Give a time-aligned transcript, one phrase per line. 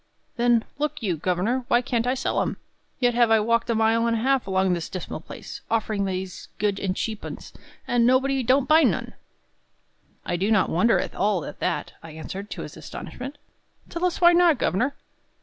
[0.35, 2.57] "Then, look you, governor, why can't I sell 'em?
[2.99, 6.47] Yet have I walked a mile and a half along this dismal place, offering these
[6.57, 7.53] good and cheap 'uns;
[7.87, 9.13] and nobody don't buy none!"
[10.25, 13.37] "I do not wonder at all at that," I answered, to his astonishment.
[13.89, 14.95] "Tell us why not, governor."